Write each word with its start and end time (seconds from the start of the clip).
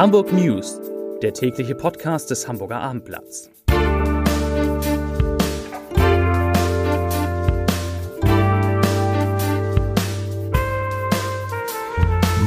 Hamburg 0.00 0.32
News, 0.32 0.80
der 1.20 1.34
tägliche 1.34 1.74
Podcast 1.74 2.30
des 2.30 2.48
Hamburger 2.48 2.80
Abendblatts. 2.80 3.50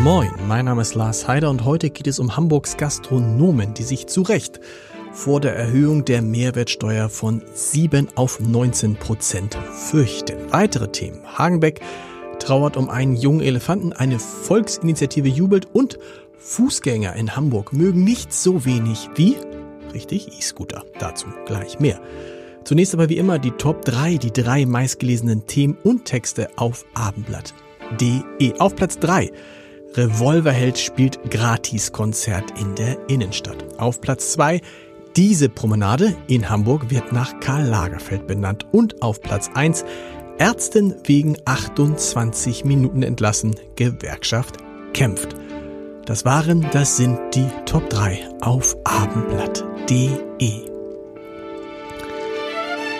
Moin, 0.02 0.32
mein 0.48 0.66
Name 0.66 0.82
ist 0.82 0.96
Lars 0.96 1.28
Heider 1.28 1.52
und 1.52 1.64
heute 1.64 1.92
geht 1.92 2.08
es 2.08 2.18
um 2.18 2.36
Hamburgs 2.36 2.76
Gastronomen, 2.76 3.76
die 3.76 3.84
sich 3.84 4.08
zu 4.08 4.24
Recht 4.24 4.60
vor 5.12 5.40
der 5.40 5.56
Erhöhung 5.56 6.06
der 6.06 6.24
Mehrwertsteuer 6.24 7.08
von 7.08 7.44
7 7.54 8.08
auf 8.16 8.40
19 8.40 8.96
Prozent 8.96 9.54
fürchten. 9.92 10.52
Weitere 10.52 10.88
Themen. 10.88 11.22
Hagenbeck 11.38 11.82
trauert 12.40 12.78
um 12.78 12.90
einen 12.90 13.16
jungen 13.16 13.42
Elefanten, 13.42 13.94
eine 13.94 14.18
Volksinitiative 14.18 15.28
jubelt 15.28 15.68
und 15.72 16.00
Fußgänger 16.44 17.16
in 17.16 17.36
Hamburg 17.36 17.72
mögen 17.72 18.04
nicht 18.04 18.34
so 18.34 18.66
wenig 18.66 19.10
wie, 19.16 19.38
richtig, 19.94 20.38
E-Scooter. 20.38 20.84
Dazu 21.00 21.28
gleich 21.46 21.80
mehr. 21.80 22.02
Zunächst 22.66 22.94
aber 22.94 23.08
wie 23.10 23.18
immer 23.18 23.40
die 23.40 23.52
Top 23.52 23.86
3, 23.86 24.18
die 24.18 24.32
drei 24.32 24.66
meistgelesenen 24.66 25.48
Themen 25.48 25.78
und 25.84 26.06
Texte 26.06 26.50
auf 26.58 26.86
abendblatt.de. 26.94 28.60
Auf 28.60 28.76
Platz 28.76 29.00
3. 29.00 29.32
Revolverheld 29.96 30.78
spielt 30.78 31.32
Gratiskonzert 31.32 32.60
in 32.60 32.76
der 32.76 32.98
Innenstadt. 33.10 33.80
Auf 33.80 34.02
Platz 34.02 34.34
2. 34.34 34.60
Diese 35.16 35.48
Promenade 35.48 36.16
in 36.28 36.50
Hamburg 36.50 36.90
wird 36.90 37.14
nach 37.14 37.40
Karl 37.40 37.68
Lagerfeld 37.68 38.28
benannt. 38.28 38.66
Und 38.72 39.02
auf 39.02 39.22
Platz 39.22 39.50
1. 39.54 39.86
Ärztin 40.40 40.96
wegen 41.06 41.38
28 41.46 42.66
Minuten 42.66 43.04
entlassen. 43.04 43.56
Gewerkschaft 43.76 44.58
kämpft. 44.94 45.36
Das 46.06 46.26
waren, 46.26 46.68
das 46.74 46.98
sind 46.98 47.18
die 47.34 47.48
Top 47.66 47.90
3 47.90 48.38
auf 48.42 48.76
abendblatt.de. 48.84 50.70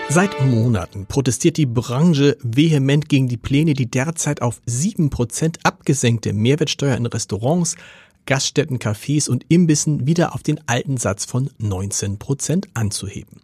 Seit 0.08 0.40
Monaten 0.46 1.04
protestiert 1.04 1.58
die 1.58 1.66
Branche 1.66 2.38
vehement 2.42 3.10
gegen 3.10 3.28
die 3.28 3.36
Pläne, 3.36 3.74
die 3.74 3.90
derzeit 3.90 4.40
auf 4.40 4.62
7% 4.66 5.56
abgesenkte 5.64 6.32
Mehrwertsteuer 6.32 6.96
in 6.96 7.04
Restaurants, 7.04 7.76
Gaststätten, 8.24 8.78
Cafés 8.78 9.28
und 9.28 9.44
Imbissen 9.48 10.06
wieder 10.06 10.34
auf 10.34 10.42
den 10.42 10.66
alten 10.66 10.96
Satz 10.96 11.26
von 11.26 11.50
19% 11.60 12.68
anzuheben. 12.72 13.42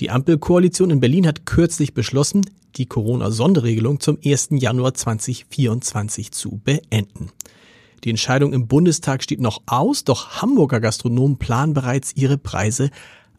Die 0.00 0.08
Ampelkoalition 0.08 0.88
in 0.88 1.00
Berlin 1.00 1.26
hat 1.26 1.44
kürzlich 1.44 1.92
beschlossen, 1.92 2.46
die 2.76 2.86
Corona-Sonderregelung 2.86 4.00
zum 4.00 4.16
1. 4.24 4.48
Januar 4.52 4.94
2024 4.94 6.32
zu 6.32 6.62
beenden. 6.64 7.30
Die 8.04 8.10
Entscheidung 8.10 8.52
im 8.52 8.66
Bundestag 8.66 9.22
steht 9.22 9.40
noch 9.40 9.62
aus, 9.66 10.04
doch 10.04 10.42
Hamburger 10.42 10.80
Gastronomen 10.80 11.38
planen 11.38 11.74
bereits 11.74 12.12
ihre 12.14 12.38
Preise 12.38 12.90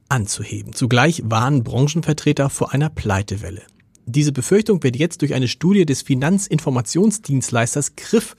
anzuheben. 0.09 0.73
Zugleich 0.73 1.21
warnen 1.25 1.63
Branchenvertreter 1.63 2.49
vor 2.49 2.73
einer 2.73 2.89
Pleitewelle. 2.89 3.63
Diese 4.05 4.31
Befürchtung 4.31 4.81
wird 4.83 4.95
jetzt 4.95 5.21
durch 5.21 5.33
eine 5.33 5.47
Studie 5.47 5.85
des 5.85 6.01
Finanzinformationsdienstleisters 6.01 7.95
Griff 7.97 8.35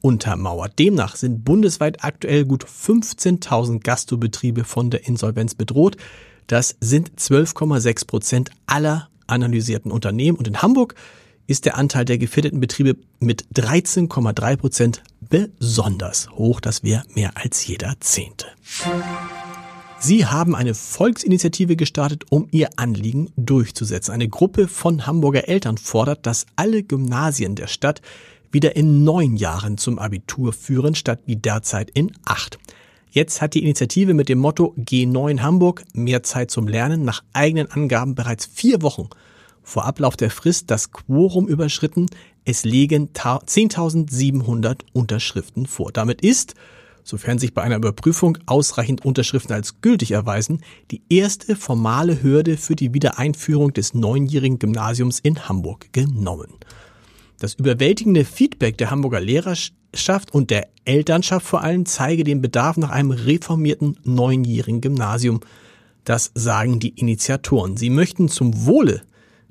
untermauert. 0.00 0.78
Demnach 0.78 1.16
sind 1.16 1.44
bundesweit 1.44 2.04
aktuell 2.04 2.44
gut 2.44 2.64
15.000 2.64 3.80
Gastrobetriebe 3.80 4.64
von 4.64 4.90
der 4.90 5.06
Insolvenz 5.06 5.54
bedroht. 5.54 5.96
Das 6.46 6.76
sind 6.80 7.12
12,6 7.18 8.06
Prozent 8.06 8.50
aller 8.66 9.08
analysierten 9.26 9.90
Unternehmen. 9.90 10.38
Und 10.38 10.48
in 10.48 10.62
Hamburg 10.62 10.94
ist 11.46 11.64
der 11.64 11.76
Anteil 11.76 12.04
der 12.04 12.18
gefährdeten 12.18 12.60
Betriebe 12.60 12.96
mit 13.18 13.46
13,3 13.54 14.56
Prozent 14.56 15.02
besonders 15.32 16.30
hoch. 16.32 16.60
Das 16.60 16.82
wäre 16.84 17.04
mehr 17.14 17.32
als 17.34 17.66
jeder 17.66 17.94
Zehnte. 18.00 18.46
Sie 19.98 20.26
haben 20.26 20.54
eine 20.54 20.74
Volksinitiative 20.74 21.76
gestartet, 21.76 22.24
um 22.28 22.48
ihr 22.50 22.68
Anliegen 22.76 23.30
durchzusetzen. 23.36 24.12
Eine 24.12 24.28
Gruppe 24.28 24.68
von 24.68 25.06
Hamburger 25.06 25.48
Eltern 25.48 25.78
fordert, 25.78 26.26
dass 26.26 26.44
alle 26.56 26.82
Gymnasien 26.82 27.54
der 27.54 27.66
Stadt 27.66 28.02
wieder 28.50 28.76
in 28.76 29.04
neun 29.04 29.36
Jahren 29.36 29.78
zum 29.78 29.98
Abitur 29.98 30.52
führen, 30.52 30.94
statt 30.94 31.20
wie 31.24 31.36
derzeit 31.36 31.88
in 31.90 32.12
acht. 32.26 32.58
Jetzt 33.10 33.40
hat 33.40 33.54
die 33.54 33.62
Initiative 33.62 34.12
mit 34.12 34.28
dem 34.28 34.38
Motto 34.38 34.74
G9 34.78 35.40
Hamburg 35.40 35.84
mehr 35.94 36.22
Zeit 36.22 36.50
zum 36.50 36.68
Lernen 36.68 37.04
nach 37.04 37.22
eigenen 37.32 37.70
Angaben 37.70 38.14
bereits 38.14 38.44
vier 38.44 38.82
Wochen 38.82 39.08
vor 39.62 39.84
Ablauf 39.84 40.16
der 40.16 40.30
Frist 40.30 40.70
das 40.70 40.90
Quorum 40.90 41.46
überschritten. 41.48 42.06
Es 42.44 42.64
liegen 42.64 43.10
10.700 43.12 44.80
Unterschriften 44.92 45.66
vor. 45.66 45.92
Damit 45.92 46.22
ist, 46.22 46.54
sofern 47.04 47.38
sich 47.38 47.54
bei 47.54 47.62
einer 47.62 47.76
Überprüfung 47.76 48.38
ausreichend 48.46 49.04
Unterschriften 49.04 49.54
als 49.54 49.80
gültig 49.80 50.10
erweisen, 50.10 50.60
die 50.90 51.02
erste 51.08 51.54
formale 51.54 52.22
Hürde 52.22 52.56
für 52.56 52.74
die 52.74 52.94
Wiedereinführung 52.94 53.72
des 53.72 53.94
neunjährigen 53.94 54.58
Gymnasiums 54.58 55.20
in 55.20 55.48
Hamburg 55.48 55.92
genommen. 55.92 56.52
Das 57.38 57.54
überwältigende 57.54 58.24
Feedback 58.24 58.78
der 58.78 58.90
Hamburger 58.90 59.20
Lehrerschaft 59.20 60.32
und 60.32 60.50
der 60.50 60.68
Elternschaft 60.84 61.46
vor 61.46 61.62
allem 61.62 61.86
zeige 61.86 62.24
den 62.24 62.40
Bedarf 62.40 62.76
nach 62.76 62.90
einem 62.90 63.10
reformierten 63.10 63.98
neunjährigen 64.04 64.80
Gymnasium. 64.80 65.40
Das 66.04 66.32
sagen 66.34 66.80
die 66.80 66.90
Initiatoren. 66.90 67.76
Sie 67.76 67.90
möchten 67.90 68.28
zum 68.28 68.66
Wohle 68.66 69.02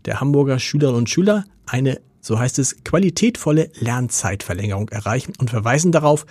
der 0.06 0.19
Hamburger 0.19 0.59
Schülerinnen 0.59 1.00
und 1.00 1.09
Schüler 1.09 1.46
eine, 1.66 2.00
so 2.21 2.39
heißt 2.39 2.59
es, 2.59 2.83
qualitätvolle 2.83 3.69
Lernzeitverlängerung 3.79 4.89
erreichen 4.89 5.33
und 5.39 5.49
verweisen 5.49 5.91
darauf, 5.91 6.25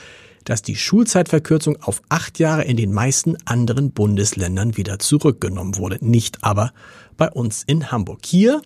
dass 0.44 0.62
die 0.62 0.76
Schulzeitverkürzung 0.76 1.76
auf 1.82 2.00
acht 2.08 2.38
Jahre 2.38 2.64
in 2.64 2.76
den 2.76 2.92
meisten 2.92 3.36
anderen 3.44 3.90
Bundesländern 3.90 4.76
wieder 4.76 4.98
zurückgenommen 4.98 5.76
wurde, 5.76 5.98
nicht 6.00 6.42
aber 6.42 6.72
bei 7.16 7.30
uns 7.30 7.62
in 7.66 7.90
Hamburg. 7.90 8.20
Hier, 8.24 8.62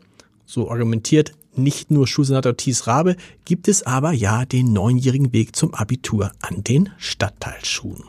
so 0.46 0.70
argumentiert 0.70 1.32
nicht 1.56 1.90
nur 1.90 2.06
Schulsenator 2.06 2.56
Thies 2.56 2.86
Rabe, 2.86 3.16
gibt 3.44 3.68
es 3.68 3.84
aber 3.84 4.12
ja 4.12 4.44
den 4.44 4.72
neunjährigen 4.72 5.32
Weg 5.32 5.54
zum 5.54 5.74
Abitur 5.74 6.32
an 6.40 6.64
den 6.64 6.90
Stadtteilschulen. 6.98 8.04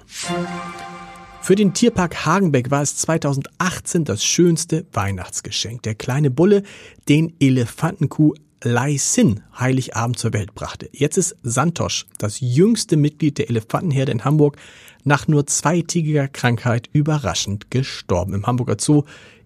Für 1.41 1.55
den 1.55 1.75
Tierpark 1.75 2.25
Hagenbeck 2.25 2.71
war 2.71 2.81
es 2.81 2.97
2018 2.97 4.03
das 4.03 4.23
schönste 4.25 4.87
Weihnachtsgeschenk. 4.93 5.83
Der 5.83 5.93
kleine 5.93 6.31
Bulle 6.31 6.63
den 7.07 7.35
Elefantenkuh 7.39 8.33
Lai 8.65 8.97
Sin 8.97 9.41
Heiligabend 9.59 10.17
zur 10.17 10.33
Welt 10.33 10.55
brachte. 10.55 10.89
Jetzt 10.91 11.17
ist 11.17 11.35
Santosch, 11.43 12.07
das 12.17 12.39
jüngste 12.39 12.97
Mitglied 12.97 13.37
der 13.37 13.47
Elefantenherde 13.47 14.11
in 14.11 14.25
Hamburg, 14.25 14.57
nach 15.03 15.27
nur 15.27 15.45
zweitägiger 15.45 16.27
Krankheit 16.27 16.89
überraschend 16.91 17.69
gestorben. 17.69 18.33
Im 18.33 18.47
Hamburger 18.47 18.77
Zoo 18.79 19.03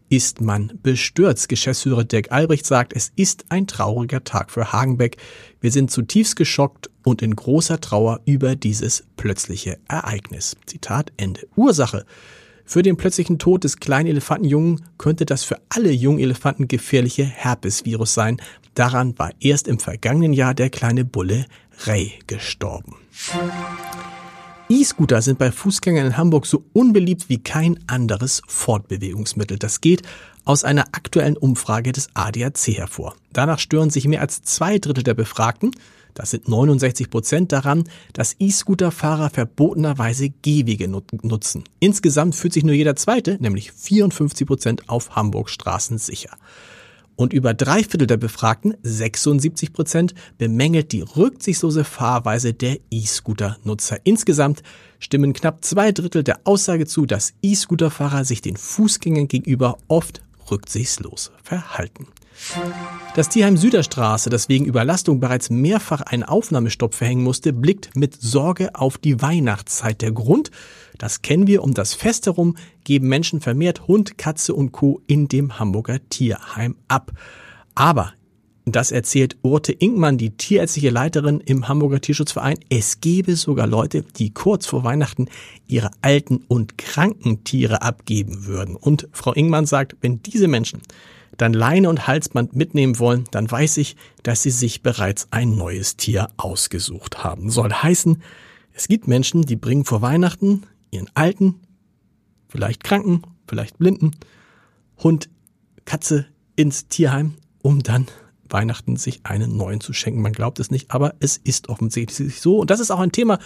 ist 0.07 0.39
man 0.39 0.79
bestürzt. 0.81 1.49
Geschäftsführer 1.49 2.05
Dirk 2.05 2.31
Albrecht 2.31 2.65
sagt, 2.65 2.93
es 2.95 3.11
ist 3.17 3.43
ein 3.49 3.67
trauriger 3.67 4.23
Tag 4.23 4.51
für 4.51 4.71
Hagenbeck. 4.71 5.17
Wir 5.59 5.71
sind 5.71 5.91
zutiefst 5.91 6.37
geschockt 6.37 6.89
und 7.03 7.21
in 7.21 7.35
großer 7.35 7.81
Trauer 7.81 8.21
über 8.23 8.55
dieses 8.55 9.03
plötzliche 9.17 9.79
Ereignis. 9.89 10.55
Zitat 10.65 11.11
Ende. 11.17 11.45
Ursache 11.57 12.05
für 12.69 12.83
den 12.83 12.97
plötzlichen 12.97 13.39
Tod 13.39 13.63
des 13.63 13.77
kleinen 13.77 14.09
Elefantenjungen 14.09 14.85
könnte 14.99 15.25
das 15.25 15.43
für 15.43 15.57
alle 15.69 15.89
jungen 15.91 16.19
Elefanten 16.19 16.67
gefährliche 16.67 17.23
Herpesvirus 17.23 18.13
sein. 18.13 18.39
Daran 18.73 19.17
war 19.17 19.31
erst 19.39 19.67
im 19.67 19.79
vergangenen 19.79 20.33
Jahr 20.33 20.53
der 20.53 20.69
kleine 20.69 21.05
Bulle 21.05 21.45
Ray 21.85 22.13
gestorben. 22.27 22.95
E-Scooter 24.69 25.21
sind 25.21 25.39
bei 25.39 25.51
Fußgängern 25.51 26.07
in 26.07 26.17
Hamburg 26.17 26.45
so 26.45 26.63
unbeliebt 26.73 27.27
wie 27.27 27.39
kein 27.39 27.79
anderes 27.87 28.41
Fortbewegungsmittel. 28.47 29.57
Das 29.57 29.81
geht 29.81 30.03
aus 30.45 30.63
einer 30.63 30.85
aktuellen 30.91 31.37
Umfrage 31.37 31.91
des 31.91 32.09
ADAC 32.13 32.77
hervor. 32.77 33.15
Danach 33.33 33.59
stören 33.59 33.89
sich 33.89 34.07
mehr 34.07 34.21
als 34.21 34.43
zwei 34.43 34.77
Drittel 34.77 35.03
der 35.03 35.15
Befragten, 35.15 35.71
das 36.13 36.31
sind 36.31 36.47
69 36.49 37.09
Prozent 37.09 37.51
daran, 37.51 37.85
dass 38.13 38.35
E-Scooter-Fahrer 38.39 39.29
verbotenerweise 39.29 40.29
Gehwege 40.29 40.87
nutzen. 40.87 41.63
Insgesamt 41.79 42.35
fühlt 42.35 42.53
sich 42.53 42.65
nur 42.65 42.75
jeder 42.75 42.95
zweite, 42.95 43.37
nämlich 43.39 43.71
54 43.71 44.45
Prozent, 44.45 44.89
auf 44.89 45.15
Hamburg 45.15 45.49
Straßen 45.49 45.97
sicher. 45.97 46.31
Und 47.19 47.33
über 47.33 47.53
drei 47.53 47.83
Viertel 47.83 48.07
der 48.07 48.15
Befragten, 48.15 48.77
76 48.81 49.73
Prozent, 49.73 50.13
bemängelt 50.37 50.93
die 50.93 51.01
rücksichtslose 51.01 51.83
Fahrweise 51.83 52.53
der 52.53 52.77
E-Scooter-Nutzer. 52.91 53.97
Insgesamt 54.05 54.63
stimmen 54.99 55.33
knapp 55.33 55.65
zwei 55.65 55.91
Drittel 55.91 56.23
der 56.23 56.39
Aussage 56.45 56.85
zu, 56.85 57.05
dass 57.05 57.33
E-Scooter-Fahrer 57.41 58.23
sich 58.23 58.39
den 58.39 58.55
Fußgängern 58.55 59.27
gegenüber 59.27 59.79
oft 59.89 60.21
rücksichtslos 60.49 61.31
verhalten. 61.43 62.07
Das 63.15 63.29
Tierheim 63.29 63.57
Süderstraße, 63.57 64.29
das 64.29 64.49
wegen 64.49 64.65
Überlastung 64.65 65.19
bereits 65.19 65.49
mehrfach 65.49 66.01
einen 66.01 66.23
Aufnahmestopp 66.23 66.93
verhängen 66.93 67.23
musste, 67.23 67.53
blickt 67.53 67.95
mit 67.95 68.15
Sorge 68.19 68.75
auf 68.75 68.97
die 68.97 69.21
Weihnachtszeit. 69.21 70.01
Der 70.01 70.11
Grund, 70.11 70.51
das 70.97 71.21
kennen 71.21 71.47
wir, 71.47 71.63
um 71.63 71.73
das 71.73 71.93
Fest 71.93 72.25
herum 72.27 72.55
geben 72.83 73.07
Menschen 73.07 73.41
vermehrt 73.41 73.87
Hund, 73.87 74.17
Katze 74.17 74.53
und 74.53 74.71
Co. 74.71 75.01
in 75.07 75.27
dem 75.27 75.59
Hamburger 75.59 75.99
Tierheim 76.09 76.75
ab. 76.87 77.11
Aber 77.75 78.13
Das 78.65 78.91
erzählt 78.91 79.37
Urte 79.41 79.71
Inkmann, 79.71 80.19
die 80.19 80.31
tierärztliche 80.31 80.91
Leiterin 80.91 81.39
im 81.39 81.67
Hamburger 81.67 82.01
Tierschutzverein. 82.01 82.59
Es 82.69 83.01
gebe 83.01 83.35
sogar 83.35 83.65
Leute, 83.65 84.03
die 84.03 84.31
kurz 84.31 84.67
vor 84.67 84.83
Weihnachten 84.83 85.27
ihre 85.67 85.89
alten 86.01 86.43
und 86.47 86.77
kranken 86.77 87.43
Tiere 87.43 87.81
abgeben 87.81 88.45
würden. 88.45 88.75
Und 88.75 89.07
Frau 89.11 89.33
Inkmann 89.33 89.65
sagt, 89.65 89.95
wenn 90.01 90.21
diese 90.21 90.47
Menschen 90.47 90.81
dann 91.39 91.53
Leine 91.53 91.89
und 91.89 92.05
Halsband 92.05 92.55
mitnehmen 92.55 92.99
wollen, 92.99 93.25
dann 93.31 93.49
weiß 93.49 93.77
ich, 93.77 93.95
dass 94.23 94.43
sie 94.43 94.51
sich 94.51 94.83
bereits 94.83 95.29
ein 95.31 95.55
neues 95.55 95.95
Tier 95.95 96.29
ausgesucht 96.37 97.23
haben. 97.23 97.49
Soll 97.49 97.71
heißen, 97.71 98.21
es 98.73 98.87
gibt 98.87 99.07
Menschen, 99.07 99.41
die 99.41 99.55
bringen 99.55 99.85
vor 99.85 100.01
Weihnachten 100.01 100.63
ihren 100.91 101.09
alten, 101.15 101.55
vielleicht 102.47 102.83
kranken, 102.83 103.23
vielleicht 103.47 103.77
blinden 103.77 104.11
Hund, 105.01 105.29
Katze 105.85 106.25
ins 106.55 106.87
Tierheim, 106.87 107.35
um 107.61 107.81
dann 107.81 108.07
Weihnachten 108.51 108.95
sich 108.95 109.21
einen 109.23 109.57
neuen 109.57 109.81
zu 109.81 109.93
schenken. 109.93 110.21
Man 110.21 110.33
glaubt 110.33 110.59
es 110.59 110.71
nicht, 110.71 110.91
aber 110.91 111.15
es 111.19 111.37
ist 111.37 111.69
offensichtlich 111.69 112.39
so. 112.39 112.59
Und 112.59 112.69
das 112.69 112.79
ist 112.79 112.91
auch 112.91 112.99
ein 112.99 113.11
Thema 113.11 113.39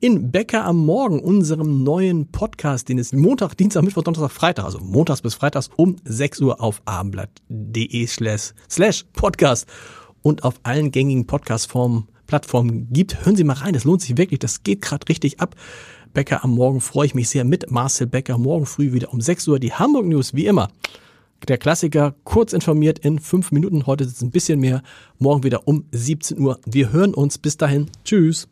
in 0.00 0.30
Bäcker 0.30 0.64
am 0.64 0.84
Morgen, 0.84 1.20
unserem 1.20 1.82
neuen 1.82 2.30
Podcast, 2.30 2.88
den 2.88 2.98
es 2.98 3.12
Montag, 3.12 3.54
Dienstag, 3.56 3.82
Mittwoch, 3.82 4.02
Donnerstag, 4.02 4.30
Freitag, 4.30 4.64
also 4.64 4.78
montags 4.80 5.22
bis 5.22 5.34
freitags 5.34 5.70
um 5.76 5.96
6 6.04 6.40
Uhr 6.40 6.60
auf 6.60 6.82
abendblatt.de 6.84 8.06
slash 8.06 9.04
podcast 9.12 9.66
und 10.22 10.44
auf 10.44 10.54
allen 10.62 10.90
gängigen 10.90 11.26
Podcastformen 11.26 12.08
Plattformen 12.26 12.88
gibt. 12.90 13.24
Hören 13.24 13.36
Sie 13.36 13.44
mal 13.44 13.54
rein, 13.54 13.74
das 13.74 13.84
lohnt 13.84 14.00
sich 14.00 14.16
wirklich, 14.16 14.40
das 14.40 14.62
geht 14.62 14.80
gerade 14.80 15.08
richtig 15.08 15.40
ab. 15.40 15.54
Bäcker 16.14 16.44
am 16.44 16.52
Morgen 16.54 16.80
freue 16.80 17.06
ich 17.06 17.14
mich 17.14 17.28
sehr 17.28 17.44
mit 17.44 17.70
Marcel 17.70 18.06
Becker 18.06 18.38
morgen 18.38 18.66
früh 18.66 18.92
wieder 18.92 19.12
um 19.12 19.20
6 19.20 19.48
Uhr. 19.48 19.58
Die 19.58 19.72
Hamburg 19.72 20.06
News 20.06 20.32
wie 20.32 20.46
immer 20.46 20.68
der 21.46 21.58
Klassiker, 21.58 22.14
kurz 22.24 22.52
informiert 22.52 22.98
in 23.00 23.18
fünf 23.18 23.52
Minuten. 23.52 23.86
Heute 23.86 24.04
es 24.04 24.22
ein 24.22 24.30
bisschen 24.30 24.60
mehr. 24.60 24.82
Morgen 25.18 25.42
wieder 25.42 25.66
um 25.68 25.84
17 25.92 26.38
Uhr. 26.38 26.58
Wir 26.66 26.92
hören 26.92 27.14
uns. 27.14 27.38
Bis 27.38 27.56
dahin. 27.56 27.90
Tschüss. 28.04 28.48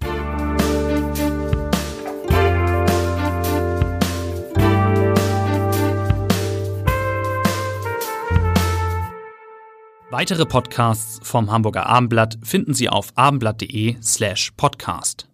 Weitere 10.13 10.45
Podcasts 10.45 11.27
vom 11.27 11.51
Hamburger 11.51 11.87
Abendblatt 11.87 12.39
finden 12.43 12.75
Sie 12.75 12.91
auf 12.91 13.13
abendblatt.de 13.15 13.97
slash 14.03 14.53
podcast. 14.59 15.32